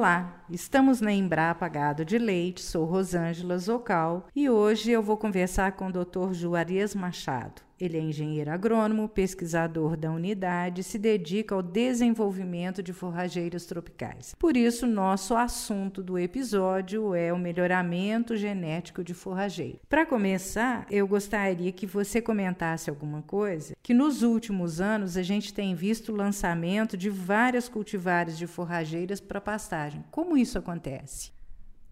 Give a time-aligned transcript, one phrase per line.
[0.00, 5.72] Olá, estamos na Embrapa Gado de Leite, sou Rosângela Zocal e hoje eu vou conversar
[5.72, 6.32] com o Dr.
[6.32, 7.60] Juarez Machado.
[7.80, 14.34] Ele é engenheiro agrônomo, pesquisador da unidade se dedica ao desenvolvimento de forrageiras tropicais.
[14.38, 19.80] Por isso, nosso assunto do episódio é o melhoramento genético de forrageiro.
[19.88, 25.54] Para começar, eu gostaria que você comentasse alguma coisa que nos últimos anos a gente
[25.54, 30.04] tem visto o lançamento de várias cultivares de forrageiras para pastagem.
[30.10, 31.39] Como isso acontece?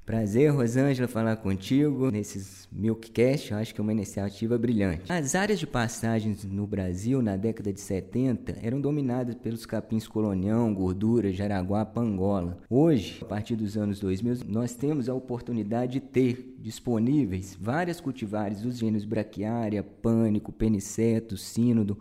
[0.08, 3.52] Prazer, Rosângela, falar contigo nesses Milkcast.
[3.52, 5.02] Acho que é uma iniciativa brilhante.
[5.12, 10.72] As áreas de pastagens no Brasil, na década de 70, eram dominadas pelos capins colonião,
[10.72, 12.56] gordura, jaraguá, pangola.
[12.70, 18.62] Hoje, a partir dos anos 2000, nós temos a oportunidade de ter disponíveis várias cultivares
[18.62, 21.98] dos gêneros braquiária, pânico, peniceto, sínodo.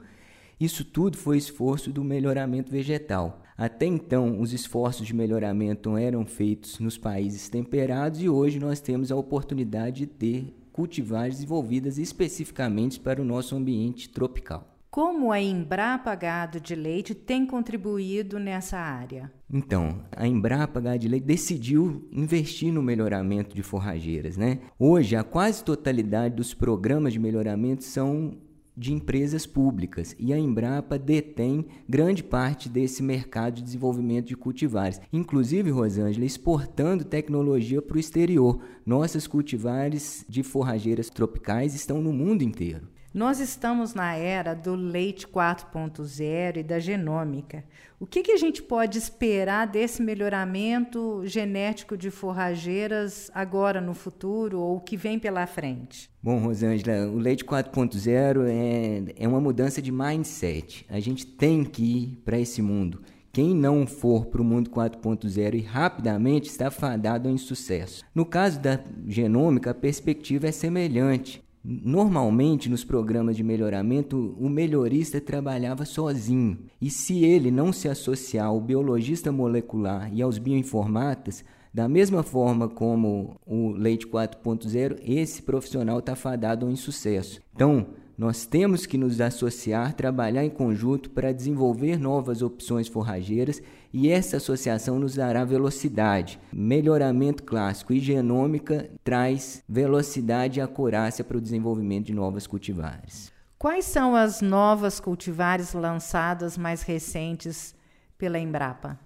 [0.59, 3.43] Isso tudo foi esforço do melhoramento vegetal.
[3.55, 9.11] Até então, os esforços de melhoramento eram feitos nos países temperados e hoje nós temos
[9.11, 14.75] a oportunidade de ter cultivares desenvolvidas especificamente para o nosso ambiente tropical.
[14.89, 19.31] Como a Embrapa Gado de Leite tem contribuído nessa área?
[19.51, 24.59] Então, a Embrapa Gado de Leite decidiu investir no melhoramento de forrageiras, né?
[24.79, 28.37] Hoje, a quase totalidade dos programas de melhoramento são
[28.77, 35.01] de empresas públicas e a Embrapa detém grande parte desse mercado de desenvolvimento de cultivares,
[35.11, 38.59] inclusive, Rosângela, exportando tecnologia para o exterior.
[38.85, 42.87] Nossas cultivares de forrageiras tropicais estão no mundo inteiro.
[43.17, 47.63] Nós estamos na era do leite 4.0 e da genômica.
[47.99, 54.59] O que, que, a gente pode esperar desse melhoramento genético de forrageiras agora no futuro
[54.59, 56.11] ou que vem pela frente?
[56.21, 60.85] Bom, Rosângela, o leite 4.0 é, é uma mudança de mindset.
[60.87, 63.01] A gente tem que ir para esse mundo.
[63.33, 68.05] Quem não for para o mundo 4.0 e rapidamente está fadado ao insucesso.
[68.13, 71.46] No caso da genômica, a perspectiva é semelhante.
[71.69, 76.59] Normalmente, nos programas de melhoramento, o melhorista trabalhava sozinho.
[76.79, 82.69] E se ele não se associar ao biologista molecular e aos bioinformatas, da mesma forma
[82.69, 87.41] como o Leite 4.0, esse profissional está fadado ao insucesso.
[87.53, 93.61] Então, nós temos que nos associar, trabalhar em conjunto para desenvolver novas opções forrageiras
[93.93, 96.39] e essa associação nos dará velocidade.
[96.51, 103.31] Melhoramento clássico e genômica traz velocidade e acurácia para o desenvolvimento de novas cultivares.
[103.59, 107.75] Quais são as novas cultivares lançadas mais recentes
[108.17, 108.99] pela Embrapa?